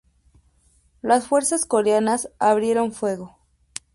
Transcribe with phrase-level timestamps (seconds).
[1.03, 3.37] Las fuerzas coreanas abrieron fuego.